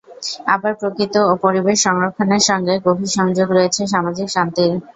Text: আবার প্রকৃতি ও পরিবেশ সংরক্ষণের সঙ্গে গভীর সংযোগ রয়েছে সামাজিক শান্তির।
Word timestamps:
আবার 0.47 0.71
প্রকৃতি 0.79 1.19
ও 1.23 1.33
পরিবেশ 1.43 1.77
সংরক্ষণের 1.85 2.43
সঙ্গে 2.49 2.73
গভীর 2.85 3.11
সংযোগ 3.17 3.47
রয়েছে 3.51 3.81
সামাজিক 3.87 4.27
শান্তির। 4.29 4.71